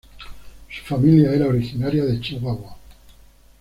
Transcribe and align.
Su 0.67 0.83
familia 0.83 1.31
era 1.31 1.45
originaria 1.45 2.03
de 2.03 2.19
Chihuahua. 2.19 2.75